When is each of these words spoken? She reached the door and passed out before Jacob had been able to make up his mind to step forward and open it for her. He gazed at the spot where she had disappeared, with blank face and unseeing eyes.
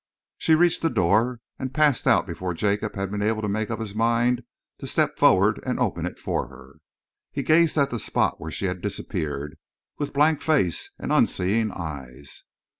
She 0.39 0.55
reached 0.55 0.81
the 0.81 0.89
door 0.89 1.41
and 1.59 1.75
passed 1.75 2.07
out 2.07 2.25
before 2.25 2.55
Jacob 2.55 2.95
had 2.95 3.11
been 3.11 3.21
able 3.21 3.43
to 3.43 3.47
make 3.47 3.69
up 3.69 3.79
his 3.79 3.93
mind 3.93 4.41
to 4.79 4.87
step 4.87 5.19
forward 5.19 5.61
and 5.63 5.79
open 5.79 6.07
it 6.07 6.17
for 6.17 6.47
her. 6.47 6.77
He 7.31 7.43
gazed 7.43 7.77
at 7.77 7.91
the 7.91 7.99
spot 7.99 8.41
where 8.41 8.49
she 8.49 8.65
had 8.65 8.81
disappeared, 8.81 9.59
with 9.99 10.11
blank 10.11 10.41
face 10.41 10.89
and 10.97 11.11
unseeing 11.13 11.69
eyes. 11.69 12.45